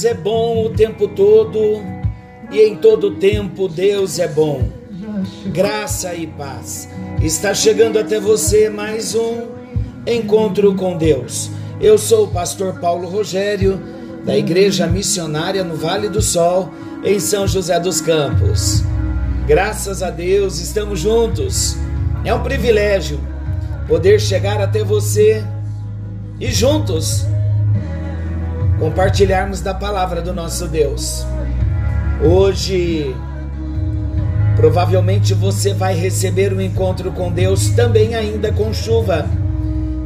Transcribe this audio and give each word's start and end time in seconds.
Deus 0.00 0.04
é 0.04 0.14
bom 0.14 0.64
o 0.64 0.70
tempo 0.70 1.08
todo 1.08 1.58
e 2.50 2.58
em 2.58 2.74
todo 2.74 3.16
tempo 3.16 3.68
Deus 3.68 4.18
é 4.18 4.26
bom. 4.26 4.66
Graça 5.52 6.14
e 6.14 6.26
paz. 6.26 6.88
Está 7.20 7.52
chegando 7.52 7.98
até 7.98 8.18
você 8.18 8.70
mais 8.70 9.14
um 9.14 9.48
encontro 10.06 10.74
com 10.74 10.96
Deus. 10.96 11.50
Eu 11.78 11.98
sou 11.98 12.24
o 12.24 12.28
pastor 12.28 12.80
Paulo 12.80 13.06
Rogério, 13.10 13.78
da 14.24 14.34
Igreja 14.34 14.86
Missionária 14.86 15.62
no 15.62 15.76
Vale 15.76 16.08
do 16.08 16.22
Sol, 16.22 16.70
em 17.04 17.20
São 17.20 17.46
José 17.46 17.78
dos 17.78 18.00
Campos. 18.00 18.82
Graças 19.46 20.02
a 20.02 20.08
Deus, 20.08 20.60
estamos 20.60 21.00
juntos. 21.00 21.76
É 22.24 22.32
um 22.32 22.42
privilégio 22.42 23.20
poder 23.86 24.18
chegar 24.18 24.62
até 24.62 24.82
você 24.82 25.44
e 26.40 26.50
juntos 26.50 27.26
compartilharmos 28.80 29.60
da 29.60 29.74
palavra 29.74 30.22
do 30.22 30.32
nosso 30.32 30.66
Deus. 30.66 31.26
Hoje, 32.24 33.14
provavelmente 34.56 35.34
você 35.34 35.74
vai 35.74 35.94
receber 35.94 36.54
um 36.54 36.60
encontro 36.62 37.12
com 37.12 37.30
Deus 37.30 37.68
também 37.70 38.14
ainda 38.14 38.50
com 38.50 38.72
chuva, 38.72 39.26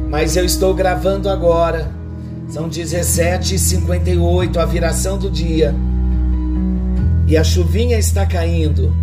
mas 0.09 0.35
eu 0.35 0.43
estou 0.43 0.73
gravando 0.73 1.29
agora. 1.29 1.89
São 2.49 2.69
17h58, 2.69 4.57
a 4.57 4.65
viração 4.65 5.17
do 5.17 5.31
dia. 5.31 5.73
E 7.27 7.37
a 7.37 7.43
chuvinha 7.43 7.97
está 7.97 8.25
caindo. 8.25 8.93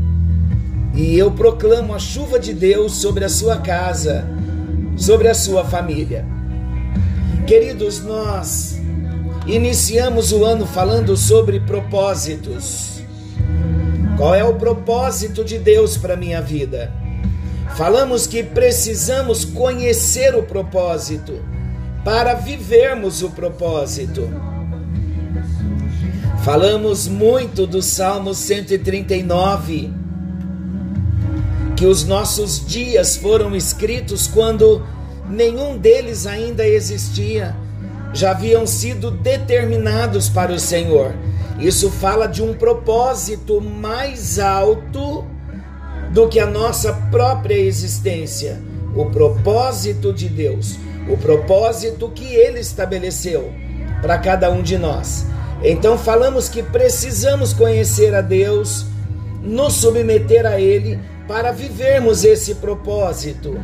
E 0.95 1.19
eu 1.19 1.31
proclamo 1.31 1.95
a 1.95 1.99
chuva 1.99 2.39
de 2.39 2.53
Deus 2.53 2.97
sobre 2.97 3.25
a 3.25 3.29
sua 3.29 3.57
casa, 3.57 4.27
sobre 4.97 5.29
a 5.29 5.35
sua 5.35 5.65
família. 5.65 6.27
Queridos, 7.47 8.05
nós 8.05 8.82
Iniciamos 9.47 10.31
o 10.31 10.45
ano 10.45 10.65
falando 10.65 11.17
sobre 11.17 11.59
propósitos. 11.59 13.03
Qual 14.17 14.37
é 14.37 14.45
o 14.45 14.55
propósito 14.55 15.45
de 15.45 15.59
Deus 15.59 15.97
para 15.97 16.17
minha 16.17 16.41
vida? 16.41 16.93
Falamos 17.77 18.25
que 18.25 18.45
precisamos 18.45 19.45
conhecer 19.45 20.37
o 20.37 20.45
propósito 20.45 21.43
para 22.05 22.35
vivermos 22.35 23.21
o 23.23 23.31
propósito. 23.31 24.31
Falamos 26.45 27.09
muito 27.09 27.67
do 27.67 27.83
Salmo 27.83 28.35
139, 28.35 29.93
que 31.77 31.87
os 31.87 32.05
nossos 32.05 32.65
dias 32.65 33.17
foram 33.17 33.57
escritos 33.57 34.29
quando 34.29 34.87
nenhum 35.29 35.77
deles 35.77 36.27
ainda 36.27 36.65
existia 36.65 37.57
já 38.13 38.33
haviam 38.33 38.67
sido 38.67 39.11
determinados 39.11 40.29
para 40.29 40.53
o 40.53 40.59
Senhor. 40.59 41.15
Isso 41.59 41.91
fala 41.91 42.27
de 42.27 42.43
um 42.43 42.55
propósito 42.55 43.61
mais 43.61 44.39
alto 44.39 45.25
do 46.13 46.29
que 46.29 46.39
a 46.41 46.47
nossa 46.47 46.93
própria 47.11 47.55
existência. 47.55 48.61
O 48.95 49.07
propósito 49.07 50.13
de 50.13 50.29
Deus, 50.29 50.79
o 51.09 51.17
propósito 51.17 52.11
que 52.11 52.35
Ele 52.35 52.61
estabeleceu 52.61 53.51
para 54.03 54.19
cada 54.19 54.51
um 54.51 54.63
de 54.63 54.77
nós. 54.77 55.27
Então, 55.63 55.97
falamos 55.97 56.49
que 56.49 56.63
precisamos 56.63 57.53
conhecer 57.53 58.15
a 58.15 58.21
Deus, 58.21 58.85
nos 59.43 59.75
submeter 59.75 60.45
a 60.45 60.61
Ele 60.61 60.99
para 61.29 61.53
vivermos 61.53 62.25
esse 62.25 62.57
propósito. 62.57 63.59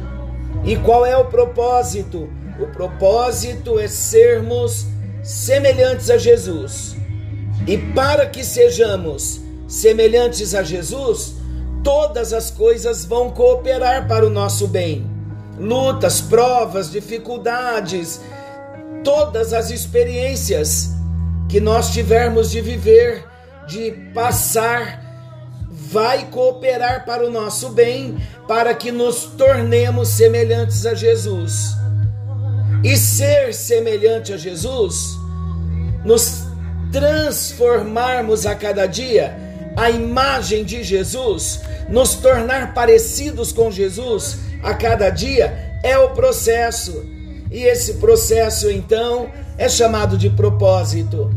E 0.65 0.77
qual 0.77 1.05
é 1.05 1.17
o 1.17 1.27
propósito? 1.27 2.29
O 2.59 2.67
propósito 2.67 3.79
é 3.79 3.87
sermos 3.87 4.85
semelhantes 5.23 6.11
a 6.11 6.19
Jesus. 6.19 6.97
E 7.67 7.79
para 7.79 8.27
que 8.27 8.43
sejamos 8.43 9.41
semelhantes 9.69 10.57
a 10.57 10.65
Jesus, 10.65 11.37
todas 11.85 12.33
as 12.33 12.51
coisas 12.51 13.05
vão 13.05 13.31
cooperar 13.31 14.09
para 14.09 14.27
o 14.27 14.31
nosso 14.31 14.67
bem. 14.67 15.09
Lutas, 15.57 16.21
provas, 16.21 16.91
dificuldades, 16.91 18.21
todas 19.05 19.53
as 19.53 19.71
experiências 19.71 20.91
que 21.49 21.61
nós 21.61 21.93
tivermos 21.93 22.51
de 22.51 22.61
viver, 22.61 23.25
de 23.69 23.93
passar, 24.13 25.01
vai 25.71 26.27
cooperar 26.27 27.05
para 27.05 27.25
o 27.25 27.31
nosso 27.31 27.71
bem, 27.71 28.19
para 28.49 28.75
que 28.75 28.91
nos 28.91 29.25
tornemos 29.25 30.09
semelhantes 30.09 30.85
a 30.85 30.95
Jesus 30.95 31.79
e 32.83 32.97
ser 32.97 33.53
semelhante 33.53 34.33
a 34.33 34.37
Jesus, 34.37 35.19
nos 36.05 36.45
transformarmos 36.93 38.47
a 38.47 38.55
cada 38.55 38.87
dia 38.87 39.37
a 39.77 39.91
imagem 39.91 40.65
de 40.65 40.83
Jesus, 40.83 41.61
nos 41.89 42.15
tornar 42.15 42.75
parecidos 42.75 43.53
com 43.53 43.71
Jesus 43.71 44.39
a 44.63 44.75
cada 44.75 45.09
dia, 45.09 45.79
é 45.85 45.97
o 45.99 46.11
processo. 46.11 47.05
E 47.51 47.63
esse 47.63 47.95
processo, 47.95 48.71
então, 48.71 49.31
é 49.57 49.69
chamado 49.69 50.19
de 50.19 50.31
propósito. 50.31 51.31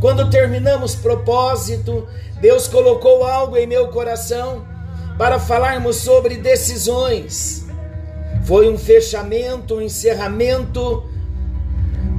Quando 0.00 0.30
terminamos 0.30 0.94
propósito, 0.94 2.06
Deus 2.40 2.68
colocou 2.68 3.24
algo 3.24 3.56
em 3.56 3.66
meu 3.66 3.88
coração 3.88 4.64
para 5.18 5.38
falarmos 5.38 5.96
sobre 5.96 6.36
decisões. 6.36 7.61
Foi 8.44 8.68
um 8.68 8.76
fechamento, 8.76 9.76
um 9.76 9.80
encerramento 9.80 11.04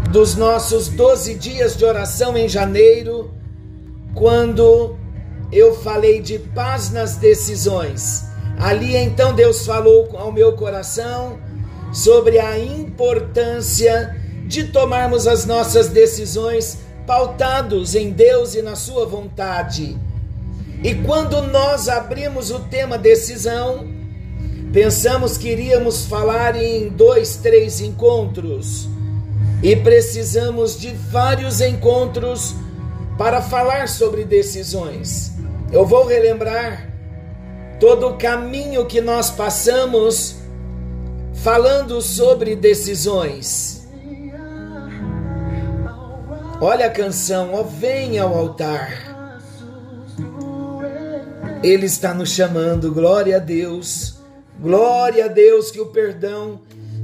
dos 0.09 0.35
nossos 0.35 0.88
12 0.88 1.35
dias 1.35 1.75
de 1.75 1.84
oração 1.84 2.38
em 2.38 2.47
janeiro, 2.47 3.34
quando 4.13 4.95
eu 5.51 5.75
falei 5.75 6.22
de 6.22 6.39
paz 6.39 6.91
nas 6.91 7.16
decisões. 7.17 8.25
Ali 8.57 8.95
então 8.95 9.33
Deus 9.33 9.66
falou 9.66 10.09
ao 10.17 10.31
meu 10.31 10.53
coração 10.53 11.39
sobre 11.91 12.39
a 12.39 12.57
importância 12.57 14.16
de 14.45 14.66
tomarmos 14.66 15.28
as 15.28 15.45
nossas 15.45 15.89
decisões 15.89 16.79
pautados 17.06 17.95
em 17.95 18.12
Deus 18.12 18.56
e 18.56 18.62
na 18.62 18.75
Sua 18.75 19.06
vontade. 19.06 19.97
E 20.83 20.95
quando 20.95 21.41
nós 21.41 21.88
abrimos 21.88 22.51
o 22.51 22.59
tema 22.59 22.97
decisão, 22.97 23.88
Pensamos 24.73 25.38
que 25.38 25.51
iríamos 25.51 26.07
falar 26.07 26.56
em 26.56 26.89
dois, 26.89 27.35
três 27.35 27.79
encontros 27.79 28.89
e 29.61 29.75
precisamos 29.75 30.79
de 30.79 30.89
vários 30.89 31.61
encontros 31.61 32.56
para 33.16 33.39
falar 33.39 33.88
sobre 33.88 34.25
decisões. 34.25 35.31
Eu 35.72 35.85
vou 35.85 36.07
relembrar 36.07 36.91
todo 37.79 38.07
o 38.07 38.17
caminho 38.17 38.88
que 38.88 39.00
nós 39.00 39.29
passamos 39.29 40.38
falando 41.35 42.01
sobre 42.01 42.56
decisões. 42.56 43.88
Olha 46.59 46.88
a 46.88 46.89
canção, 46.89 47.53
ó, 47.53 47.62
venha 47.62 48.23
ao 48.23 48.35
altar. 48.35 49.13
Ele 51.62 51.85
está 51.85 52.12
nos 52.12 52.29
chamando, 52.29 52.91
glória 52.91 53.35
a 53.35 53.39
Deus. 53.39 54.12
Glória 54.63 55.25
a 55.25 55.28
Deus 55.28 55.72
que 55.72 55.81
o 55.81 55.88
perdão 55.88 56.57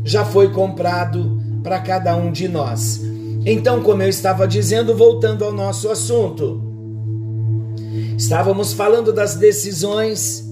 já 0.06 0.24
foi 0.24 0.50
comprado 0.50 1.42
para 1.62 1.82
cada 1.82 2.16
um 2.16 2.32
de 2.32 2.48
nós. 2.48 3.02
Então, 3.46 3.84
como 3.84 4.02
eu 4.02 4.08
estava 4.08 4.48
dizendo, 4.48 4.96
voltando 4.96 5.44
ao 5.44 5.52
nosso 5.52 5.90
assunto, 5.90 6.64
estávamos 8.18 8.72
falando 8.72 9.12
das 9.12 9.36
decisões 9.36 10.50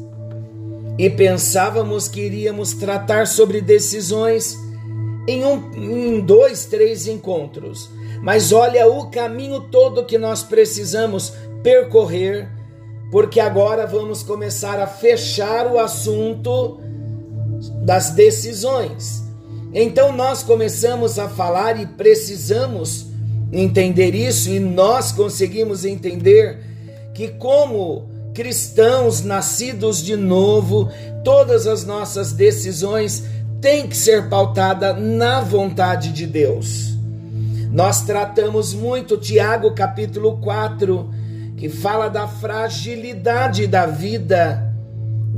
e 0.98 1.10
pensávamos 1.10 2.10
que 2.10 2.20
iríamos 2.20 2.74
tratar 2.74 3.26
sobre 3.26 3.62
decisões 3.62 4.58
em 5.26 5.46
um, 5.46 5.72
em 5.76 6.20
dois, 6.20 6.66
três 6.66 7.08
encontros. 7.08 7.90
Mas 8.22 8.52
olha 8.52 8.86
o 8.86 9.10
caminho 9.10 9.62
todo 9.62 10.04
que 10.06 10.18
nós 10.18 10.44
precisamos 10.44 11.32
percorrer, 11.64 12.50
porque 13.10 13.40
agora 13.40 13.88
vamos 13.88 14.24
começar 14.24 14.78
a 14.78 14.88
fechar 14.88 15.72
o 15.72 15.80
assunto 15.80 16.82
das 17.88 18.10
decisões. 18.10 19.24
Então 19.74 20.12
nós 20.12 20.44
começamos 20.44 21.18
a 21.18 21.30
falar 21.30 21.80
e 21.80 21.86
precisamos 21.86 23.08
entender 23.50 24.14
isso, 24.14 24.50
e 24.50 24.60
nós 24.60 25.14
conseguimos 25.14 25.86
entender 25.86 26.60
que, 27.14 27.30
como 27.30 28.10
cristãos 28.34 29.24
nascidos 29.24 30.04
de 30.04 30.18
novo, 30.18 30.90
todas 31.24 31.66
as 31.66 31.86
nossas 31.86 32.34
decisões 32.34 33.24
têm 33.62 33.88
que 33.88 33.96
ser 33.96 34.28
pautada 34.28 34.92
na 34.92 35.40
vontade 35.40 36.12
de 36.12 36.28
Deus. 36.28 36.94
Nós 37.72 38.02
tratamos 38.02 38.74
muito 38.74 39.16
Tiago 39.16 39.74
capítulo 39.74 40.40
4, 40.40 41.10
que 41.56 41.70
fala 41.70 42.10
da 42.10 42.28
fragilidade 42.28 43.66
da 43.66 43.86
vida 43.86 44.67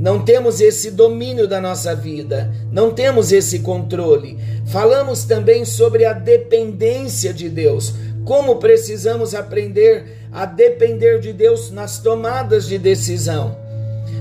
não 0.00 0.18
temos 0.24 0.62
esse 0.62 0.90
domínio 0.90 1.46
da 1.46 1.60
nossa 1.60 1.94
vida, 1.94 2.50
não 2.72 2.90
temos 2.90 3.32
esse 3.32 3.58
controle. 3.58 4.38
Falamos 4.64 5.24
também 5.24 5.62
sobre 5.66 6.06
a 6.06 6.14
dependência 6.14 7.34
de 7.34 7.50
Deus, 7.50 7.92
como 8.24 8.56
precisamos 8.56 9.34
aprender 9.34 10.26
a 10.32 10.46
depender 10.46 11.20
de 11.20 11.34
Deus 11.34 11.70
nas 11.70 11.98
tomadas 11.98 12.66
de 12.66 12.78
decisão. 12.78 13.54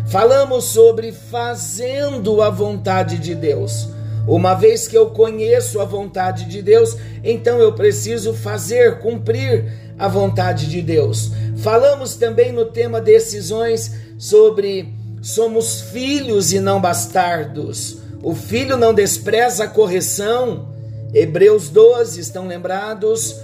Falamos 0.10 0.66
sobre 0.66 1.14
fazendo 1.14 2.42
a 2.42 2.50
vontade 2.50 3.18
de 3.18 3.34
Deus. 3.34 3.88
Uma 4.28 4.56
vez 4.56 4.86
que 4.86 4.98
eu 4.98 5.12
conheço 5.12 5.80
a 5.80 5.86
vontade 5.86 6.44
de 6.44 6.62
Deus, 6.62 6.98
então 7.24 7.58
eu 7.58 7.72
preciso 7.72 8.34
fazer, 8.34 9.00
cumprir 9.00 9.72
a 9.98 10.10
vontade 10.10 10.68
de 10.68 10.82
Deus. 10.82 11.32
Falamos 11.56 12.18
também 12.18 12.52
no 12.52 12.66
tema 12.66 13.00
decisões 13.00 13.94
sobre 14.18 14.99
somos 15.22 15.82
filhos 15.82 16.52
e 16.54 16.60
não 16.60 16.80
bastardos. 16.80 17.98
O 18.22 18.36
filho 18.36 18.78
não 18.78 18.94
despreza 18.94 19.66
a 19.66 19.68
correção. 19.68 20.70
Hebreus 21.14 21.70
12, 21.70 22.20
estão 22.20 22.48
lembrados? 22.48 23.36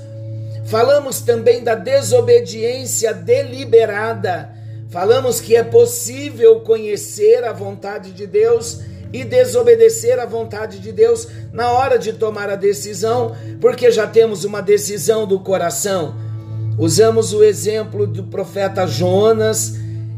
Falamos 0.65 1.21
também 1.21 1.63
da 1.63 1.75
desobediência 1.75 3.13
deliberada. 3.13 4.49
Falamos 4.89 5.39
que 5.39 5.55
é 5.55 5.63
possível 5.63 6.61
conhecer 6.61 7.43
a 7.43 7.53
vontade 7.53 8.11
de 8.11 8.25
Deus 8.25 8.79
e 9.13 9.23
desobedecer 9.23 10.19
à 10.19 10.25
vontade 10.25 10.79
de 10.79 10.91
Deus 10.91 11.27
na 11.53 11.71
hora 11.71 11.97
de 11.97 12.13
tomar 12.13 12.49
a 12.49 12.55
decisão, 12.55 13.35
porque 13.61 13.91
já 13.91 14.07
temos 14.07 14.43
uma 14.43 14.61
decisão 14.61 15.25
do 15.25 15.39
coração. 15.39 16.15
Usamos 16.77 17.33
o 17.33 17.43
exemplo 17.43 18.05
do 18.05 18.23
profeta 18.23 18.85
Jonas, 18.85 19.75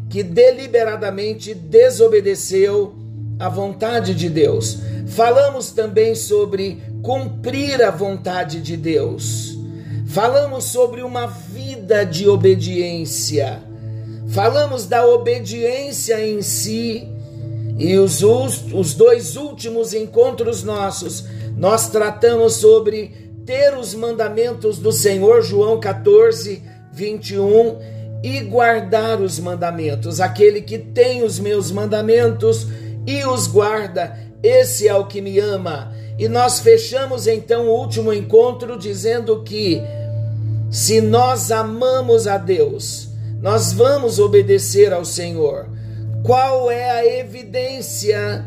que 0.10 0.24
deliberadamente 0.24 1.54
desobedeceu 1.54 2.96
à 3.40 3.50
vontade 3.50 4.16
de 4.16 4.30
Deus. 4.30 4.80
Falamos 5.08 5.72
também 5.72 6.16
sobre 6.16 6.82
cumprir 7.02 7.82
a 7.82 7.92
vontade 7.92 8.62
de 8.62 8.76
Deus. 8.76 9.58
Falamos 10.08 10.66
sobre 10.66 11.02
uma 11.02 11.28
vida 11.28 12.06
de 12.06 12.28
obediência. 12.28 13.62
Falamos 14.30 14.86
da 14.86 15.06
obediência 15.06 16.26
em 16.26 16.42
si. 16.42 17.08
E 17.78 17.98
os, 17.98 18.22
os 18.22 18.94
dois 18.96 19.36
últimos 19.36 19.94
encontros 19.94 20.64
nossos, 20.64 21.26
nós 21.56 21.90
tratamos 21.90 22.54
sobre 22.54 23.12
ter 23.46 23.78
os 23.78 23.94
mandamentos 23.94 24.80
do 24.80 24.92
Senhor, 24.92 25.42
João 25.42 25.80
14, 25.80 26.62
21, 26.92 27.78
e 28.24 28.42
guardar 28.42 29.22
os 29.22 29.40
mandamentos. 29.40 30.20
Aquele 30.20 30.62
que 30.62 30.78
tem 30.78 31.24
os 31.24 31.40
meus 31.40 31.72
mandamentos 31.72 32.68
e 33.06 33.24
os 33.26 33.48
guarda, 33.48 34.18
esse 34.42 34.88
é 34.88 34.96
o 34.96 35.06
que 35.06 35.22
me 35.22 35.40
ama. 35.40 35.94
E 36.18 36.28
nós 36.28 36.60
fechamos 36.60 37.28
então 37.28 37.68
o 37.68 37.80
último 37.80 38.12
encontro 38.12 38.78
dizendo 38.78 39.44
que 39.44 39.82
se 40.70 41.00
nós 41.00 41.52
amamos 41.52 42.28
a 42.28 42.38
Deus, 42.38 43.10
nós 43.42 43.72
vamos 43.72 44.20
obedecer 44.20 44.92
ao 44.92 45.06
Senhor. 45.06 45.70
Qual 46.24 46.70
é 46.72 46.90
a 46.90 47.06
evidência 47.06 48.46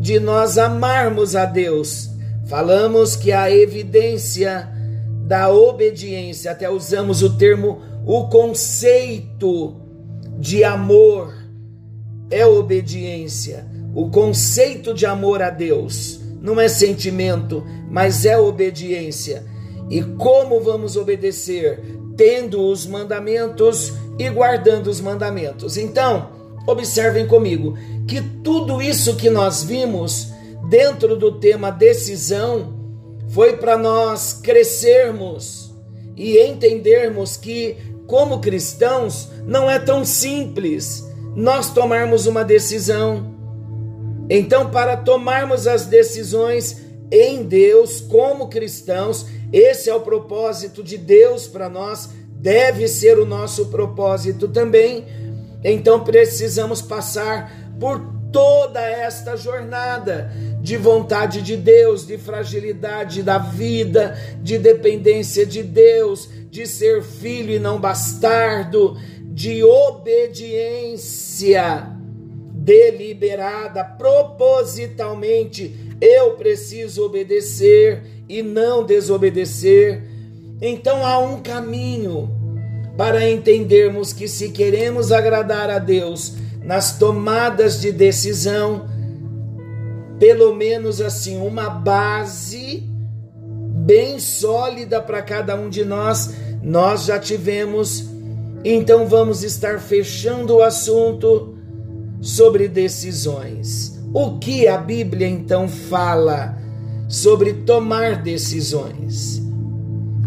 de 0.00 0.20
nós 0.20 0.58
amarmos 0.58 1.34
a 1.34 1.46
Deus? 1.46 2.10
Falamos 2.46 3.16
que 3.16 3.32
a 3.32 3.50
evidência 3.50 4.68
da 5.26 5.50
obediência, 5.50 6.52
até 6.52 6.70
usamos 6.70 7.22
o 7.22 7.36
termo, 7.36 7.82
o 8.08 8.26
conceito 8.26 9.76
de 10.38 10.64
amor 10.64 11.30
é 12.30 12.46
obediência. 12.46 13.66
O 13.94 14.08
conceito 14.08 14.94
de 14.94 15.04
amor 15.04 15.42
a 15.42 15.50
Deus 15.50 16.18
não 16.40 16.58
é 16.58 16.68
sentimento, 16.68 17.62
mas 17.90 18.24
é 18.24 18.38
obediência. 18.38 19.44
E 19.90 20.02
como 20.02 20.58
vamos 20.58 20.96
obedecer? 20.96 21.82
Tendo 22.16 22.62
os 22.62 22.86
mandamentos 22.86 23.92
e 24.18 24.30
guardando 24.30 24.86
os 24.86 25.02
mandamentos. 25.02 25.76
Então, 25.76 26.30
observem 26.66 27.26
comigo 27.26 27.76
que 28.06 28.22
tudo 28.42 28.80
isso 28.80 29.16
que 29.16 29.28
nós 29.28 29.62
vimos 29.62 30.32
dentro 30.70 31.14
do 31.14 31.32
tema 31.32 31.70
decisão 31.70 32.72
foi 33.28 33.58
para 33.58 33.76
nós 33.76 34.32
crescermos 34.32 35.68
e 36.18 36.36
entendermos 36.42 37.36
que, 37.36 37.76
como 38.08 38.40
cristãos, 38.40 39.28
não 39.44 39.70
é 39.70 39.78
tão 39.78 40.04
simples 40.04 41.06
nós 41.36 41.72
tomarmos 41.72 42.26
uma 42.26 42.42
decisão. 42.42 43.36
Então, 44.28 44.70
para 44.70 44.96
tomarmos 44.96 45.68
as 45.68 45.86
decisões 45.86 46.82
em 47.12 47.44
Deus 47.44 48.00
como 48.00 48.48
cristãos, 48.48 49.26
esse 49.52 49.88
é 49.88 49.94
o 49.94 50.00
propósito 50.00 50.82
de 50.82 50.96
Deus 50.98 51.46
para 51.46 51.68
nós, 51.68 52.08
deve 52.28 52.88
ser 52.88 53.18
o 53.18 53.26
nosso 53.26 53.66
propósito 53.66 54.48
também. 54.48 55.06
Então 55.62 56.04
precisamos 56.04 56.80
passar 56.80 57.52
por 57.78 58.00
toda 58.32 58.80
esta 58.80 59.36
jornada 59.36 60.32
de 60.68 60.76
vontade 60.76 61.40
de 61.40 61.56
Deus, 61.56 62.06
de 62.06 62.18
fragilidade 62.18 63.22
da 63.22 63.38
vida, 63.38 64.18
de 64.42 64.58
dependência 64.58 65.46
de 65.46 65.62
Deus, 65.62 66.28
de 66.50 66.66
ser 66.66 67.02
filho 67.02 67.54
e 67.54 67.58
não 67.58 67.80
bastardo, 67.80 68.94
de 69.32 69.64
obediência 69.64 71.06
deliberada, 72.52 73.82
propositalmente. 73.82 75.74
Eu 76.02 76.32
preciso 76.32 77.02
obedecer 77.02 78.02
e 78.28 78.42
não 78.42 78.84
desobedecer. 78.84 80.02
Então 80.60 81.06
há 81.06 81.18
um 81.18 81.40
caminho 81.40 82.30
para 82.94 83.26
entendermos 83.26 84.12
que 84.12 84.28
se 84.28 84.50
queremos 84.50 85.12
agradar 85.12 85.70
a 85.70 85.78
Deus 85.78 86.34
nas 86.62 86.98
tomadas 86.98 87.80
de 87.80 87.90
decisão, 87.90 88.86
pelo 90.18 90.54
menos 90.54 91.00
assim, 91.00 91.38
uma 91.38 91.70
base 91.70 92.82
bem 93.88 94.18
sólida 94.18 95.00
para 95.00 95.22
cada 95.22 95.56
um 95.56 95.70
de 95.70 95.84
nós, 95.84 96.34
nós 96.62 97.04
já 97.04 97.18
tivemos. 97.18 98.06
Então 98.64 99.06
vamos 99.06 99.42
estar 99.42 99.80
fechando 99.80 100.56
o 100.56 100.62
assunto 100.62 101.56
sobre 102.20 102.68
decisões. 102.68 103.98
O 104.12 104.38
que 104.38 104.66
a 104.66 104.76
Bíblia 104.76 105.28
então 105.28 105.68
fala 105.68 106.58
sobre 107.08 107.52
tomar 107.52 108.22
decisões. 108.22 109.42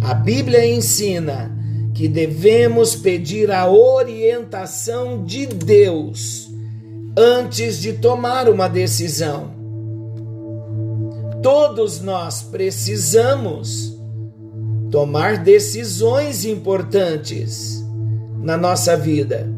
A 0.01 0.13
Bíblia 0.13 0.66
ensina 0.66 1.51
que 1.94 2.08
devemos 2.08 2.96
pedir 2.96 3.51
a 3.51 3.70
orientação 3.70 5.24
de 5.24 5.46
Deus 5.46 6.50
antes 7.16 7.80
de 7.80 7.94
tomar 7.94 8.50
uma 8.50 8.68
decisão. 8.68 9.61
Todos 11.42 12.02
nós 12.02 12.44
precisamos 12.44 13.98
tomar 14.92 15.38
decisões 15.38 16.46
importantes 16.46 17.84
na 18.42 18.58
nossa 18.58 18.96
vida. 18.96 19.50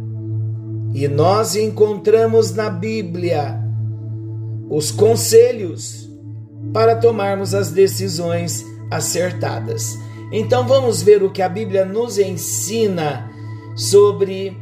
E 0.94 1.08
nós 1.08 1.56
encontramos 1.56 2.54
na 2.54 2.70
Bíblia 2.70 3.60
os 4.70 4.92
conselhos 4.92 6.10
para 6.72 6.96
tomarmos 6.96 7.54
as 7.54 7.72
decisões 7.72 8.64
acertadas. 8.90 9.98
Então 10.32 10.68
vamos 10.68 11.02
ver 11.02 11.22
o 11.24 11.32
que 11.32 11.42
a 11.42 11.50
Bíblia 11.50 11.84
nos 11.84 12.18
ensina 12.18 13.30
sobre 13.76 14.56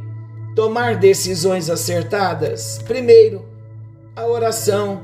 tomar 0.54 0.96
decisões 0.96 1.70
acertadas. 1.70 2.80
Primeiro, 2.86 3.44
a 4.16 4.26
oração. 4.26 5.00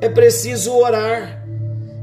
É 0.00 0.08
preciso 0.08 0.74
orar. 0.74 1.39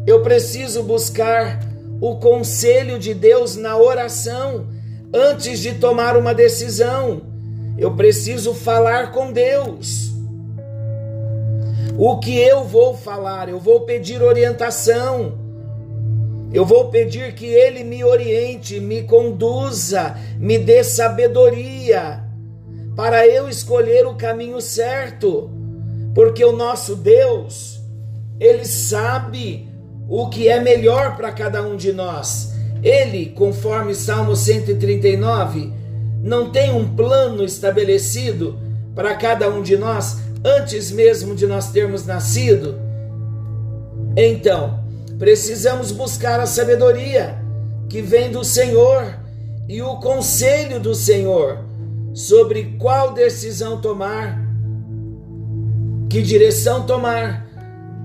Eu 0.08 0.22
preciso 0.22 0.84
buscar 0.84 1.60
o 2.00 2.16
conselho 2.16 2.98
de 2.98 3.14
Deus 3.14 3.58
na 3.58 3.76
oração 3.76 4.66
antes 5.14 5.60
de 5.60 5.74
tomar 5.74 6.16
uma 6.16 6.34
decisão. 6.34 7.24
Eu 7.78 7.94
preciso 7.94 8.54
falar 8.54 9.12
com 9.12 9.34
Deus. 9.34 10.14
O 11.98 12.20
que 12.20 12.40
eu 12.40 12.64
vou 12.64 12.96
falar? 12.96 13.50
Eu 13.50 13.60
vou 13.60 13.82
pedir 13.82 14.22
orientação. 14.22 15.38
Eu 16.54 16.66
vou 16.66 16.86
pedir 16.86 17.36
que 17.36 17.48
Ele 17.48 17.84
me 17.84 18.02
oriente, 18.06 18.80
me 18.80 19.04
conduza, 19.04 20.16
me 20.40 20.58
dê 20.58 20.86
sabedoria 20.86 22.24
para 22.96 23.28
eu 23.28 23.50
escolher 23.50 24.08
o 24.08 24.16
caminho 24.16 24.62
certo, 24.62 25.50
porque 26.16 26.46
o 26.46 26.54
nosso 26.54 26.96
Deus, 26.96 27.82
Ele 28.40 28.64
sabe 28.64 29.68
o 30.10 30.30
que 30.30 30.48
é 30.48 30.60
melhor 30.60 31.16
para 31.16 31.32
cada 31.32 31.62
um 31.62 31.76
de 31.76 31.92
nós. 31.92 32.54
Ele, 32.84 33.28
conforme 33.36 33.94
Salmo 33.94 34.36
139, 34.36 35.72
não 36.22 36.50
tem 36.50 36.72
um 36.72 36.96
plano 36.96 37.44
estabelecido 37.44 38.58
para 38.96 39.16
cada 39.16 39.50
um 39.50 39.62
de 39.62 39.78
nós 39.78 40.20
antes 40.44 40.92
mesmo 40.92 41.36
de 41.36 41.46
nós 41.46 41.72
termos 41.72 42.06
nascido. 42.06 42.76
Então, 44.16 44.80
precisamos 45.20 45.92
buscar 45.92 46.40
a 46.40 46.46
sabedoria 46.46 47.38
que 47.90 48.02
vem 48.02 48.32
do 48.32 48.44
Senhor 48.44 49.18
e 49.68 49.82
o 49.82 49.98
conselho 49.98 50.80
do 50.80 50.96
Senhor 50.96 51.60
sobre 52.14 52.78
qual 52.80 53.14
decisão 53.14 53.80
tomar, 53.80 54.42
que 56.10 56.22
direção 56.22 56.84
tomar, 56.86 57.46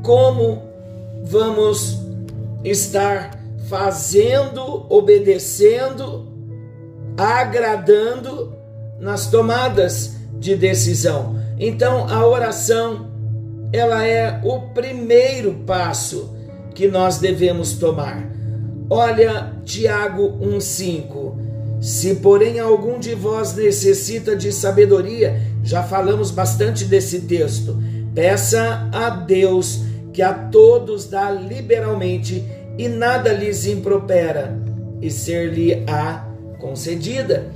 como 0.02 0.71
vamos 1.22 1.98
estar 2.64 3.38
fazendo, 3.68 4.86
obedecendo, 4.88 6.26
agradando 7.16 8.54
nas 9.00 9.26
tomadas 9.26 10.16
de 10.34 10.56
decisão. 10.56 11.36
Então, 11.58 12.06
a 12.08 12.26
oração 12.26 13.10
ela 13.72 14.06
é 14.06 14.40
o 14.44 14.60
primeiro 14.74 15.54
passo 15.66 16.36
que 16.74 16.88
nós 16.88 17.18
devemos 17.18 17.74
tomar. 17.74 18.30
Olha 18.90 19.52
Tiago 19.64 20.38
1:5. 20.40 21.40
Se 21.80 22.16
porém 22.16 22.60
algum 22.60 22.98
de 22.98 23.14
vós 23.14 23.54
necessita 23.54 24.36
de 24.36 24.52
sabedoria, 24.52 25.40
já 25.64 25.82
falamos 25.82 26.30
bastante 26.30 26.84
desse 26.84 27.22
texto. 27.22 27.76
Peça 28.14 28.88
a 28.92 29.08
Deus 29.08 29.80
que 30.12 30.22
a 30.22 30.32
todos 30.32 31.06
dá 31.06 31.30
liberalmente 31.30 32.44
e 32.78 32.88
nada 32.88 33.32
lhes 33.32 33.66
impropera, 33.66 34.56
e 35.00 35.10
ser-lhe-á 35.10 36.28
concedida. 36.58 37.46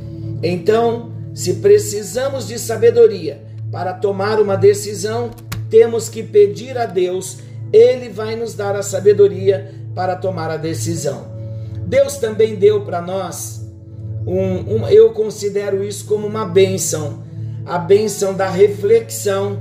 Então, 0.42 1.12
se 1.34 1.54
precisamos 1.54 2.46
de 2.46 2.58
sabedoria 2.58 3.40
para 3.70 3.92
tomar 3.92 4.40
uma 4.40 4.56
decisão, 4.56 5.30
temos 5.70 6.08
que 6.08 6.22
pedir 6.22 6.76
a 6.76 6.86
Deus, 6.86 7.38
ele 7.72 8.08
vai 8.08 8.36
nos 8.36 8.54
dar 8.54 8.74
a 8.74 8.82
sabedoria 8.82 9.72
para 9.94 10.16
tomar 10.16 10.50
a 10.50 10.56
decisão. 10.56 11.26
Deus 11.86 12.16
também 12.16 12.56
deu 12.56 12.84
para 12.84 13.00
nós 13.00 13.66
um, 14.26 14.76
um, 14.76 14.88
eu 14.88 15.12
considero 15.12 15.84
isso 15.84 16.04
como 16.06 16.26
uma 16.26 16.44
bênção, 16.44 17.22
a 17.64 17.78
bênção 17.78 18.34
da 18.34 18.48
reflexão. 18.48 19.56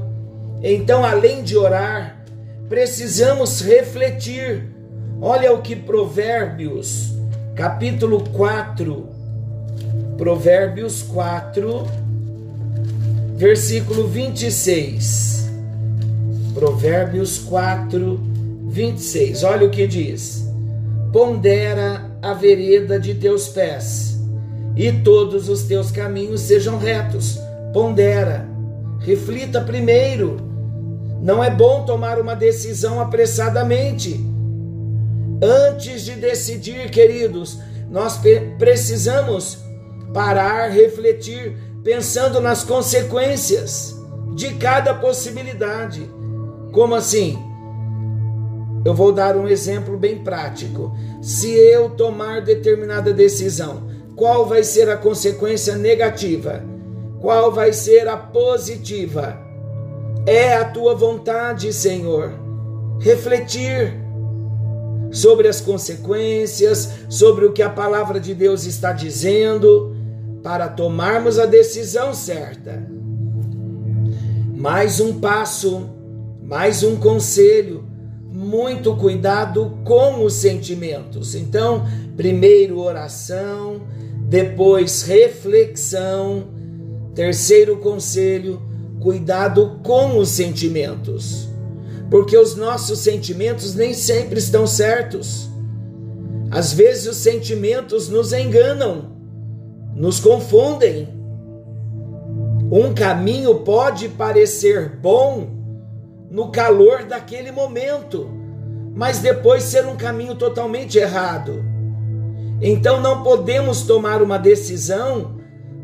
Então, 0.63 1.05
além 1.05 1.43
de 1.43 1.55
orar, 1.55 2.14
precisamos 2.69 3.61
refletir. 3.61 4.69
Olha 5.21 5.53
o 5.53 5.61
que 5.61 5.75
Provérbios, 5.75 7.13
capítulo 7.55 8.23
4, 8.31 9.09
Provérbios 10.17 11.01
4, 11.03 11.87
versículo 13.35 14.07
26. 14.07 15.49
Provérbios 16.53 17.39
4, 17.39 18.19
26. 18.67 19.43
Olha 19.43 19.67
o 19.67 19.69
que 19.69 19.87
diz: 19.87 20.45
Pondera 21.11 22.11
a 22.21 22.33
vereda 22.33 22.99
de 22.99 23.15
teus 23.15 23.47
pés, 23.47 24.19
e 24.75 24.91
todos 24.91 25.47
os 25.47 25.63
teus 25.63 25.91
caminhos 25.91 26.41
sejam 26.41 26.77
retos. 26.77 27.39
Pondera, 27.73 28.45
reflita 28.99 29.61
primeiro. 29.61 30.54
Não 31.25 31.43
é 31.43 31.49
bom 31.49 31.83
tomar 31.85 32.19
uma 32.19 32.35
decisão 32.35 33.01
apressadamente. 33.01 34.23
Antes 35.41 36.03
de 36.05 36.13
decidir, 36.13 36.91
queridos, 36.91 37.57
nós 37.89 38.19
precisamos 38.59 39.57
parar, 40.13 40.69
refletir, 40.69 41.57
pensando 41.83 42.39
nas 42.39 42.63
consequências 42.63 43.95
de 44.35 44.53
cada 44.53 44.93
possibilidade. 44.93 46.07
Como 46.71 46.93
assim? 46.93 47.39
Eu 48.85 48.93
vou 48.93 49.11
dar 49.11 49.35
um 49.35 49.47
exemplo 49.47 49.97
bem 49.97 50.23
prático. 50.23 50.95
Se 51.23 51.49
eu 51.49 51.89
tomar 51.89 52.41
determinada 52.41 53.11
decisão, 53.11 53.89
qual 54.15 54.45
vai 54.45 54.63
ser 54.63 54.91
a 54.91 54.95
consequência 54.95 55.75
negativa? 55.75 56.63
Qual 57.19 57.51
vai 57.51 57.73
ser 57.73 58.07
a 58.07 58.15
positiva? 58.15 59.43
É 60.25 60.55
a 60.55 60.65
tua 60.65 60.95
vontade, 60.95 61.71
Senhor. 61.71 62.33
Refletir 62.99 63.93
sobre 65.11 65.47
as 65.47 65.61
consequências, 65.61 66.89
sobre 67.07 67.45
o 67.45 67.53
que 67.53 67.61
a 67.61 67.69
palavra 67.69 68.19
de 68.19 68.33
Deus 68.33 68.65
está 68.65 68.91
dizendo 68.91 69.95
para 70.41 70.67
tomarmos 70.67 71.37
a 71.37 71.45
decisão 71.45 72.13
certa. 72.13 72.85
Mais 74.55 74.99
um 74.99 75.19
passo, 75.19 75.89
mais 76.43 76.83
um 76.83 76.95
conselho, 76.95 77.85
muito 78.31 78.95
cuidado 78.95 79.77
com 79.85 80.23
os 80.23 80.33
sentimentos. 80.33 81.35
Então, 81.35 81.85
primeiro 82.17 82.79
oração, 82.79 83.81
depois 84.27 85.03
reflexão, 85.03 86.47
terceiro 87.13 87.77
conselho, 87.77 88.61
cuidado 89.05 89.79
com 89.83 90.17
os 90.17 90.29
sentimentos. 90.29 91.47
Porque 92.09 92.35
os 92.35 92.55
nossos 92.55 92.97
sentimentos 92.97 93.75
nem 93.75 93.93
sempre 93.93 94.39
estão 94.39 94.65
certos. 94.65 95.47
Às 96.49 96.73
vezes 96.73 97.05
os 97.05 97.17
sentimentos 97.17 98.09
nos 98.09 98.33
enganam 98.33 99.13
nos 99.95 100.19
confundem. 100.19 101.07
Um 102.71 102.95
caminho 102.95 103.59
pode 103.59 104.09
parecer 104.09 104.97
bom 104.97 105.49
no 106.31 106.51
calor 106.51 107.03
daquele 107.03 107.51
momento, 107.51 108.27
mas 108.95 109.19
depois 109.19 109.63
ser 109.63 109.85
um 109.85 109.95
caminho 109.95 110.33
totalmente 110.33 110.97
errado. 110.97 111.63
Então 112.59 112.99
não 112.99 113.21
podemos 113.21 113.83
tomar 113.83 114.23
uma 114.23 114.39
decisão 114.39 115.35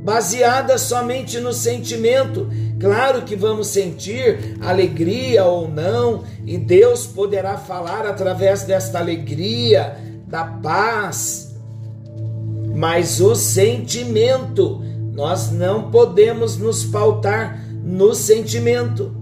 baseada 0.04 0.78
somente 0.78 1.40
no 1.40 1.54
sentimento. 1.54 2.50
Claro 2.82 3.22
que 3.22 3.36
vamos 3.36 3.68
sentir 3.68 4.58
alegria 4.60 5.46
ou 5.46 5.68
não, 5.68 6.24
e 6.44 6.58
Deus 6.58 7.06
poderá 7.06 7.56
falar 7.56 8.08
através 8.08 8.64
desta 8.64 8.98
alegria, 8.98 9.96
da 10.26 10.46
paz, 10.46 11.56
mas 12.76 13.22
o 13.22 13.36
sentimento. 13.36 14.82
Nós 15.14 15.52
não 15.52 15.92
podemos 15.92 16.58
nos 16.58 16.84
pautar 16.84 17.64
no 17.84 18.16
sentimento, 18.16 19.16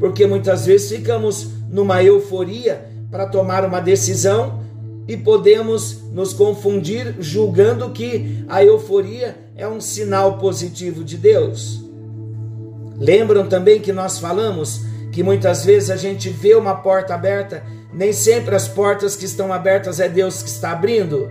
porque 0.00 0.26
muitas 0.26 0.66
vezes 0.66 0.88
ficamos 0.88 1.50
numa 1.70 2.02
euforia 2.02 2.84
para 3.12 3.26
tomar 3.26 3.64
uma 3.64 3.78
decisão 3.78 4.58
e 5.06 5.16
podemos 5.16 6.02
nos 6.12 6.32
confundir 6.32 7.14
julgando 7.20 7.90
que 7.90 8.44
a 8.48 8.64
euforia 8.64 9.36
é 9.54 9.68
um 9.68 9.80
sinal 9.80 10.38
positivo 10.38 11.04
de 11.04 11.16
Deus. 11.16 11.83
Lembram 12.96 13.46
também 13.46 13.80
que 13.80 13.92
nós 13.92 14.18
falamos 14.18 14.82
que 15.12 15.22
muitas 15.22 15.64
vezes 15.64 15.90
a 15.90 15.96
gente 15.96 16.28
vê 16.28 16.54
uma 16.54 16.74
porta 16.74 17.14
aberta, 17.14 17.62
nem 17.92 18.12
sempre 18.12 18.54
as 18.54 18.66
portas 18.66 19.14
que 19.14 19.24
estão 19.24 19.52
abertas 19.52 20.00
é 20.00 20.08
Deus 20.08 20.42
que 20.42 20.48
está 20.48 20.72
abrindo. 20.72 21.30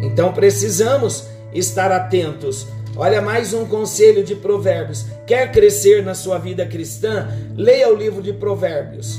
Então 0.00 0.32
precisamos 0.32 1.26
estar 1.52 1.92
atentos. 1.92 2.66
Olha 2.96 3.22
mais 3.22 3.54
um 3.54 3.64
conselho 3.64 4.22
de 4.24 4.34
Provérbios. 4.34 5.06
Quer 5.26 5.50
crescer 5.52 6.02
na 6.02 6.14
sua 6.14 6.38
vida 6.38 6.66
cristã? 6.66 7.28
Leia 7.56 7.92
o 7.92 7.96
livro 7.96 8.22
de 8.22 8.32
Provérbios. 8.32 9.18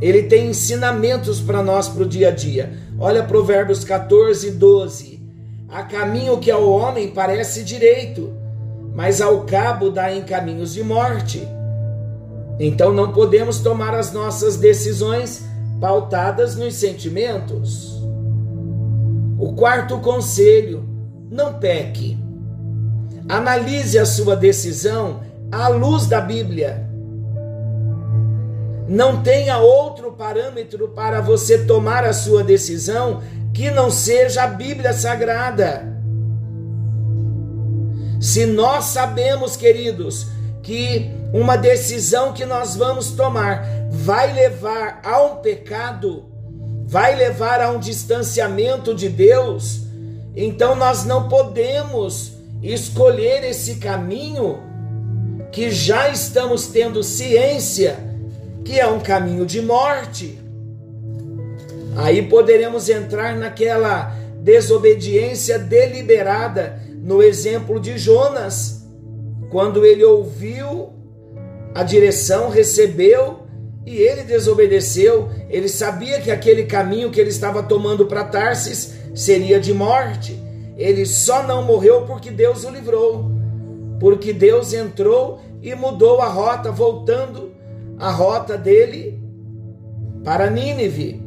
Ele 0.00 0.24
tem 0.24 0.48
ensinamentos 0.48 1.40
para 1.40 1.62
nós 1.62 1.88
para 1.88 2.02
o 2.02 2.08
dia 2.08 2.28
a 2.28 2.30
dia. 2.30 2.72
Olha 2.98 3.22
Provérbios 3.22 3.84
14, 3.84 4.52
12. 4.52 5.20
Há 5.68 5.82
caminho 5.82 6.38
que 6.38 6.50
ao 6.50 6.68
homem 6.68 7.08
parece 7.08 7.62
direito, 7.62 8.32
mas 8.98 9.20
ao 9.20 9.42
cabo 9.42 9.90
dá 9.90 10.12
em 10.12 10.24
caminhos 10.24 10.74
de 10.74 10.82
morte. 10.82 11.46
Então 12.58 12.92
não 12.92 13.12
podemos 13.12 13.60
tomar 13.60 13.94
as 13.94 14.12
nossas 14.12 14.56
decisões 14.56 15.44
pautadas 15.80 16.56
nos 16.56 16.74
sentimentos. 16.74 17.96
O 19.38 19.52
quarto 19.54 20.00
conselho: 20.00 20.84
não 21.30 21.54
peque. 21.60 22.18
Analise 23.28 24.00
a 24.00 24.04
sua 24.04 24.34
decisão 24.34 25.20
à 25.52 25.68
luz 25.68 26.08
da 26.08 26.20
Bíblia. 26.20 26.84
Não 28.88 29.22
tenha 29.22 29.58
outro 29.58 30.10
parâmetro 30.10 30.88
para 30.88 31.20
você 31.20 31.58
tomar 31.58 32.02
a 32.02 32.12
sua 32.12 32.42
decisão 32.42 33.22
que 33.54 33.70
não 33.70 33.92
seja 33.92 34.42
a 34.42 34.48
Bíblia 34.48 34.92
Sagrada. 34.92 35.97
Se 38.20 38.46
nós 38.46 38.86
sabemos, 38.86 39.56
queridos, 39.56 40.26
que 40.62 41.10
uma 41.32 41.56
decisão 41.56 42.32
que 42.32 42.44
nós 42.44 42.76
vamos 42.76 43.12
tomar 43.12 43.66
vai 43.90 44.32
levar 44.32 45.00
a 45.04 45.22
um 45.22 45.36
pecado, 45.36 46.26
vai 46.84 47.14
levar 47.14 47.60
a 47.60 47.70
um 47.70 47.78
distanciamento 47.78 48.94
de 48.94 49.08
Deus, 49.08 49.82
então 50.34 50.74
nós 50.74 51.04
não 51.04 51.28
podemos 51.28 52.32
escolher 52.62 53.44
esse 53.44 53.76
caminho 53.76 54.60
que 55.52 55.70
já 55.70 56.08
estamos 56.08 56.66
tendo 56.66 57.02
ciência 57.02 58.08
que 58.64 58.78
é 58.78 58.86
um 58.86 59.00
caminho 59.00 59.46
de 59.46 59.62
morte. 59.62 60.38
Aí 61.96 62.22
poderemos 62.22 62.88
entrar 62.88 63.34
naquela 63.34 64.14
desobediência 64.42 65.58
deliberada 65.58 66.80
no 67.02 67.22
exemplo 67.22 67.80
de 67.80 67.96
Jonas, 67.98 68.86
quando 69.50 69.84
ele 69.84 70.04
ouviu 70.04 70.90
a 71.74 71.82
direção, 71.82 72.48
recebeu 72.48 73.40
e 73.86 73.96
ele 73.96 74.22
desobedeceu. 74.22 75.28
Ele 75.48 75.68
sabia 75.68 76.20
que 76.20 76.30
aquele 76.30 76.64
caminho 76.64 77.10
que 77.10 77.20
ele 77.20 77.30
estava 77.30 77.62
tomando 77.62 78.06
para 78.06 78.24
Tarsis 78.24 78.94
seria 79.14 79.58
de 79.58 79.72
morte. 79.72 80.38
Ele 80.76 81.06
só 81.06 81.42
não 81.42 81.62
morreu 81.62 82.02
porque 82.02 82.30
Deus 82.30 82.64
o 82.64 82.70
livrou, 82.70 83.30
porque 83.98 84.32
Deus 84.32 84.72
entrou 84.72 85.40
e 85.62 85.74
mudou 85.74 86.20
a 86.20 86.28
rota, 86.28 86.70
voltando 86.70 87.52
a 87.98 88.10
rota 88.10 88.56
dele 88.56 89.18
para 90.22 90.50
Nínive. 90.50 91.22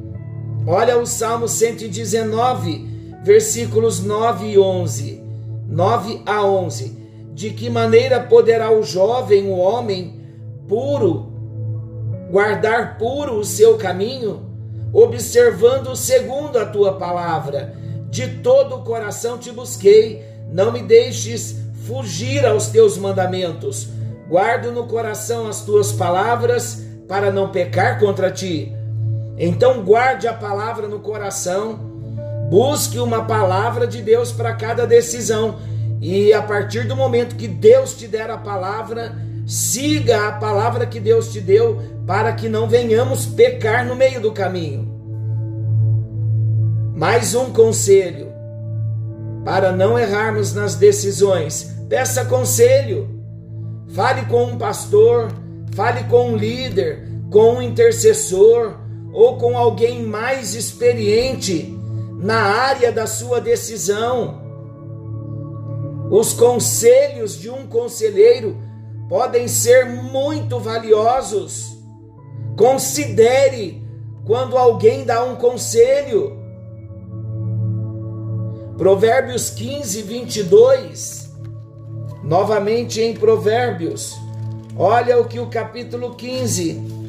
Olha 0.65 0.97
o 0.97 1.05
Salmo 1.05 1.47
119, 1.47 2.87
versículos 3.23 3.99
9 3.99 4.47
e 4.47 4.59
11. 4.59 5.20
9 5.71 6.21
a 6.25 6.45
11. 6.45 6.99
De 7.33 7.51
que 7.51 7.69
maneira 7.69 8.19
poderá 8.19 8.71
o 8.71 8.83
jovem, 8.83 9.47
o 9.47 9.57
homem 9.57 10.19
puro, 10.67 11.31
guardar 12.29 12.97
puro 12.97 13.35
o 13.35 13.45
seu 13.45 13.77
caminho, 13.77 14.45
observando 14.93 15.95
segundo 15.95 16.59
a 16.59 16.65
tua 16.65 16.97
palavra? 16.97 17.73
De 18.09 18.27
todo 18.27 18.75
o 18.75 18.83
coração 18.83 19.37
te 19.37 19.49
busquei, 19.49 20.21
não 20.51 20.73
me 20.73 20.83
deixes 20.83 21.55
fugir 21.87 22.45
aos 22.45 22.67
teus 22.67 22.97
mandamentos. 22.97 23.87
Guardo 24.27 24.71
no 24.71 24.85
coração 24.87 25.47
as 25.47 25.61
tuas 25.61 25.93
palavras 25.93 26.85
para 27.07 27.31
não 27.31 27.49
pecar 27.49 27.97
contra 27.97 28.29
ti. 28.29 28.73
Então 29.37 29.83
guarde 29.83 30.27
a 30.27 30.33
palavra 30.33 30.87
no 30.87 30.99
coração, 30.99 31.90
busque 32.51 32.99
uma 32.99 33.23
palavra 33.23 33.87
de 33.87 34.01
Deus 34.01 34.29
para 34.29 34.53
cada 34.53 34.85
decisão. 34.85 35.59
E 36.01 36.33
a 36.33 36.41
partir 36.41 36.85
do 36.85 36.97
momento 36.97 37.37
que 37.37 37.47
Deus 37.47 37.93
te 37.93 38.09
der 38.09 38.29
a 38.29 38.37
palavra, 38.37 39.15
siga 39.47 40.27
a 40.27 40.33
palavra 40.33 40.85
que 40.85 40.99
Deus 40.99 41.31
te 41.31 41.39
deu, 41.39 41.81
para 42.05 42.33
que 42.33 42.49
não 42.49 42.67
venhamos 42.67 43.25
pecar 43.25 43.85
no 43.85 43.95
meio 43.95 44.19
do 44.19 44.33
caminho. 44.33 44.85
Mais 46.93 47.33
um 47.35 47.53
conselho 47.53 48.27
para 49.45 49.71
não 49.71 49.97
errarmos 49.97 50.53
nas 50.53 50.75
decisões. 50.75 51.73
Peça 51.87 52.25
conselho. 52.25 53.07
Fale 53.93 54.25
com 54.25 54.43
um 54.43 54.57
pastor, 54.57 55.31
fale 55.73 56.03
com 56.03 56.31
um 56.31 56.35
líder, 56.35 57.07
com 57.29 57.55
um 57.55 57.61
intercessor, 57.61 58.75
ou 59.13 59.37
com 59.37 59.57
alguém 59.57 60.03
mais 60.03 60.53
experiente 60.53 61.77
na 62.21 62.37
área 62.37 62.91
da 62.91 63.05
sua 63.05 63.41
decisão. 63.41 64.39
Os 66.09 66.31
conselhos 66.33 67.37
de 67.37 67.49
um 67.49 67.67
conselheiro 67.67 68.57
podem 69.09 69.47
ser 69.47 69.85
muito 69.85 70.59
valiosos. 70.59 71.77
Considere 72.55 73.83
quando 74.25 74.57
alguém 74.57 75.03
dá 75.03 75.23
um 75.23 75.35
conselho. 75.35 76.37
Provérbios 78.77 79.49
15, 79.49 80.01
22. 80.03 81.31
Novamente 82.23 83.01
em 83.01 83.13
Provérbios. 83.13 84.15
Olha 84.77 85.19
o 85.19 85.25
que 85.25 85.39
o 85.39 85.47
capítulo 85.47 86.15
15 86.15 87.01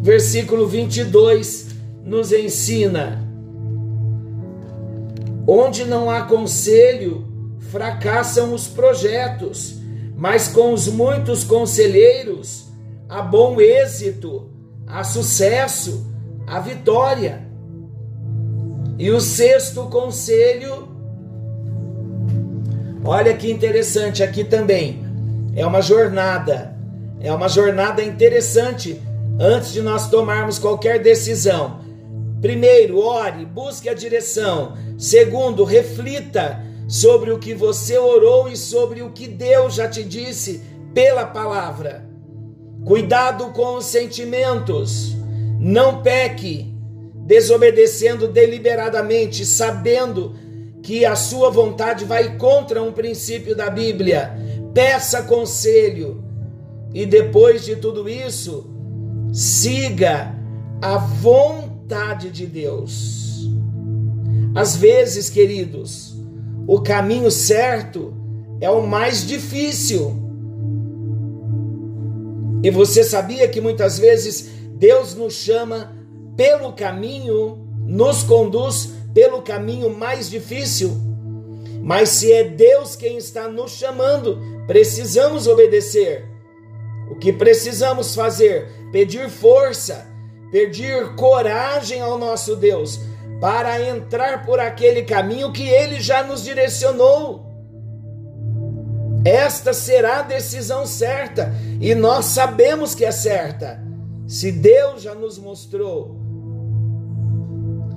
versículo 0.00 0.66
22 0.66 1.66
nos 2.04 2.32
ensina: 2.32 3.27
Onde 5.50 5.86
não 5.86 6.10
há 6.10 6.24
conselho, 6.24 7.26
fracassam 7.70 8.52
os 8.52 8.68
projetos, 8.68 9.80
mas 10.14 10.46
com 10.46 10.74
os 10.74 10.86
muitos 10.88 11.42
conselheiros 11.42 12.68
há 13.08 13.22
bom 13.22 13.58
êxito, 13.58 14.50
há 14.86 15.02
sucesso, 15.02 16.06
há 16.46 16.60
vitória. 16.60 17.48
E 18.98 19.10
o 19.10 19.22
sexto 19.22 19.84
conselho, 19.86 20.86
olha 23.02 23.32
que 23.32 23.50
interessante 23.50 24.22
aqui 24.22 24.44
também, 24.44 25.02
é 25.56 25.64
uma 25.64 25.80
jornada, 25.80 26.76
é 27.20 27.32
uma 27.32 27.48
jornada 27.48 28.02
interessante 28.02 29.00
antes 29.40 29.72
de 29.72 29.80
nós 29.80 30.10
tomarmos 30.10 30.58
qualquer 30.58 31.02
decisão. 31.02 31.87
Primeiro, 32.40 32.98
ore, 32.98 33.44
busque 33.44 33.88
a 33.88 33.94
direção. 33.94 34.74
Segundo, 34.96 35.64
reflita 35.64 36.64
sobre 36.86 37.30
o 37.30 37.38
que 37.38 37.54
você 37.54 37.98
orou 37.98 38.48
e 38.48 38.56
sobre 38.56 39.02
o 39.02 39.10
que 39.10 39.26
Deus 39.26 39.74
já 39.74 39.88
te 39.88 40.02
disse 40.02 40.62
pela 40.94 41.26
palavra. 41.26 42.08
Cuidado 42.84 43.50
com 43.52 43.76
os 43.76 43.86
sentimentos. 43.86 45.16
Não 45.60 46.02
peque 46.02 46.74
desobedecendo 47.26 48.28
deliberadamente, 48.28 49.44
sabendo 49.44 50.34
que 50.82 51.04
a 51.04 51.14
sua 51.14 51.50
vontade 51.50 52.04
vai 52.04 52.38
contra 52.38 52.82
um 52.82 52.92
princípio 52.92 53.54
da 53.54 53.68
Bíblia. 53.68 54.32
Peça 54.72 55.22
conselho. 55.22 56.24
E 56.94 57.04
depois 57.04 57.64
de 57.66 57.76
tudo 57.76 58.08
isso, 58.08 58.78
Siga 59.32 60.34
a 60.80 60.96
vontade 61.88 62.30
de 62.30 62.46
Deus. 62.46 63.48
Às 64.54 64.76
vezes, 64.76 65.30
queridos, 65.30 66.14
o 66.66 66.82
caminho 66.82 67.30
certo 67.30 68.12
é 68.60 68.68
o 68.68 68.86
mais 68.86 69.26
difícil. 69.26 70.14
E 72.62 72.70
você 72.70 73.02
sabia 73.02 73.48
que 73.48 73.60
muitas 73.60 73.98
vezes 73.98 74.50
Deus 74.74 75.14
nos 75.14 75.32
chama 75.32 75.96
pelo 76.36 76.74
caminho, 76.74 77.66
nos 77.86 78.22
conduz 78.22 78.90
pelo 79.14 79.40
caminho 79.40 79.88
mais 79.88 80.28
difícil? 80.28 80.94
Mas 81.80 82.10
se 82.10 82.30
é 82.30 82.44
Deus 82.44 82.96
quem 82.96 83.16
está 83.16 83.48
nos 83.48 83.70
chamando, 83.70 84.38
precisamos 84.66 85.46
obedecer. 85.46 86.28
O 87.10 87.14
que 87.14 87.32
precisamos 87.32 88.14
fazer? 88.14 88.68
Pedir 88.92 89.30
força, 89.30 90.06
pedir 90.50 91.14
coragem 91.14 92.00
ao 92.00 92.18
nosso 92.18 92.56
Deus 92.56 93.00
para 93.40 93.80
entrar 93.80 94.44
por 94.44 94.58
aquele 94.58 95.02
caminho 95.02 95.52
que 95.52 95.68
ele 95.68 96.00
já 96.00 96.22
nos 96.22 96.42
direcionou. 96.42 97.46
Esta 99.24 99.72
será 99.72 100.20
a 100.20 100.22
decisão 100.22 100.86
certa 100.86 101.52
e 101.80 101.94
nós 101.94 102.26
sabemos 102.26 102.94
que 102.94 103.04
é 103.04 103.12
certa. 103.12 103.82
Se 104.26 104.52
Deus 104.52 105.02
já 105.02 105.14
nos 105.14 105.38
mostrou, 105.38 106.16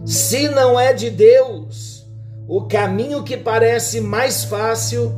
se 0.05 0.49
não 0.49 0.79
é 0.79 0.93
de 0.93 1.09
Deus, 1.09 2.07
o 2.47 2.63
caminho 2.63 3.23
que 3.23 3.37
parece 3.37 4.01
mais 4.01 4.43
fácil 4.43 5.13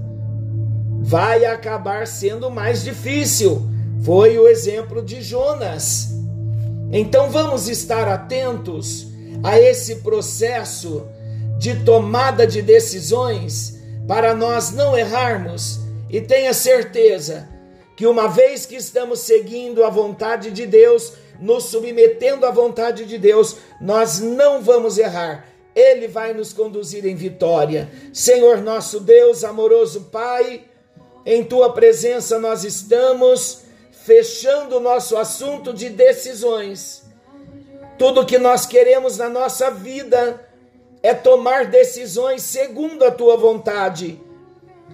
vai 1.02 1.46
acabar 1.46 2.08
sendo 2.08 2.50
mais 2.50 2.84
difícil 2.84 3.62
foi 4.04 4.38
o 4.38 4.48
exemplo 4.48 5.02
de 5.02 5.22
Jonas. 5.22 6.23
Então 6.96 7.32
vamos 7.32 7.68
estar 7.68 8.08
atentos 8.08 9.08
a 9.44 9.60
esse 9.60 9.96
processo 9.98 11.08
de 11.58 11.84
tomada 11.84 12.46
de 12.46 12.62
decisões 12.62 13.80
para 14.08 14.36
nós 14.36 14.70
não 14.70 14.96
errarmos 14.96 15.80
e 16.08 16.22
tenha 16.22 16.54
certeza 16.54 17.50
que 17.96 18.06
uma 18.06 18.28
vez 18.28 18.68
que 18.68 18.76
estamos 18.76 19.22
seguindo 19.22 19.84
a 19.84 19.90
vontade 19.90 20.52
de 20.52 20.68
Deus, 20.68 21.14
nos 21.40 21.64
submetendo 21.64 22.46
à 22.46 22.52
vontade 22.52 23.06
de 23.06 23.18
Deus, 23.18 23.58
nós 23.82 24.20
não 24.20 24.62
vamos 24.62 25.00
errar. 25.00 25.48
Ele 25.76 26.08
vai 26.08 26.32
nos 26.32 26.54
conduzir 26.54 27.08
em 27.08 27.16
vitória. 27.16 27.90
Senhor 28.14 28.62
nosso 28.62 29.00
Deus, 29.00 29.44
amoroso 29.44 30.10
Pai, 30.12 30.62
em 31.26 31.44
tua 31.44 31.74
presença 31.74 32.38
nós 32.38 32.64
estamos 32.64 33.64
fechando 34.06 34.78
o 34.78 34.80
nosso 34.82 35.16
assunto 35.16 35.74
de 35.74 35.90
decisões. 35.90 37.04
Tudo 37.98 38.26
que 38.26 38.38
nós 38.38 38.66
queremos 38.66 39.18
na 39.18 39.30
nossa 39.30 39.72
vida 39.72 40.46
é 41.02 41.14
tomar 41.14 41.68
decisões 41.68 42.42
segundo 42.42 43.06
a 43.06 43.12
tua 43.12 43.38
vontade. 43.38 44.22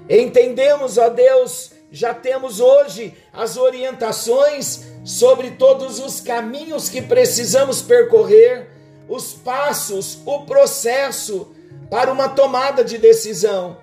Entendemos, 0.07 0.97
ó 0.99 1.09
Deus, 1.09 1.71
já 1.91 2.13
temos 2.13 2.59
hoje 2.59 3.15
as 3.33 3.57
orientações 3.57 4.83
sobre 5.03 5.51
todos 5.51 5.99
os 5.99 6.21
caminhos 6.21 6.87
que 6.87 7.01
precisamos 7.01 7.81
percorrer, 7.81 8.69
os 9.07 9.33
passos, 9.33 10.19
o 10.23 10.41
processo 10.41 11.51
para 11.89 12.11
uma 12.11 12.29
tomada 12.29 12.83
de 12.83 12.99
decisão. 12.99 13.77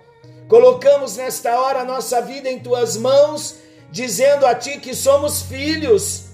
Colocamos 0.48 1.16
nesta 1.16 1.60
hora 1.60 1.80
a 1.80 1.84
nossa 1.84 2.20
vida 2.20 2.48
em 2.48 2.60
tuas 2.60 2.96
mãos 2.96 3.65
dizendo 3.96 4.44
a 4.44 4.54
ti 4.54 4.78
que 4.78 4.94
somos 4.94 5.40
filhos, 5.40 6.26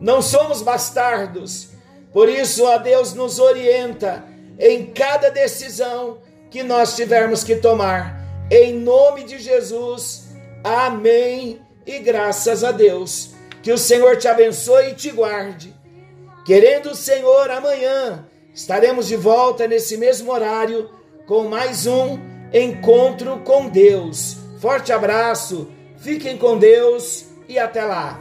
não 0.00 0.22
somos 0.22 0.62
bastardos. 0.62 1.68
Por 2.14 2.30
isso, 2.30 2.66
a 2.66 2.78
Deus 2.78 3.12
nos 3.12 3.38
orienta 3.38 4.24
em 4.58 4.86
cada 4.86 5.28
decisão 5.28 6.16
que 6.50 6.62
nós 6.62 6.96
tivermos 6.96 7.44
que 7.44 7.56
tomar. 7.56 8.46
Em 8.50 8.72
nome 8.72 9.22
de 9.24 9.38
Jesus, 9.38 10.28
amém 10.64 11.60
e 11.86 11.98
graças 11.98 12.64
a 12.64 12.72
Deus. 12.72 13.34
Que 13.62 13.70
o 13.70 13.76
Senhor 13.76 14.16
te 14.16 14.26
abençoe 14.26 14.92
e 14.92 14.94
te 14.94 15.10
guarde. 15.10 15.76
Querendo 16.46 16.92
o 16.92 16.96
Senhor, 16.96 17.50
amanhã 17.50 18.26
estaremos 18.54 19.08
de 19.08 19.16
volta 19.16 19.68
nesse 19.68 19.98
mesmo 19.98 20.32
horário 20.32 20.88
com 21.26 21.48
mais 21.48 21.86
um 21.86 22.18
encontro 22.50 23.40
com 23.40 23.68
Deus. 23.68 24.38
Forte 24.58 24.90
abraço, 24.90 25.70
fiquem 26.04 26.36
com 26.36 26.58
Deus 26.58 27.24
e 27.48 27.58
até 27.58 27.82
lá. 27.82 28.20